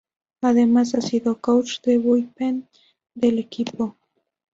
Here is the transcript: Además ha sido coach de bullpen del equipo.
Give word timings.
Además 0.41 0.95
ha 0.95 1.01
sido 1.01 1.39
coach 1.39 1.79
de 1.81 1.99
bullpen 1.99 2.67
del 3.13 3.37
equipo. 3.37 3.95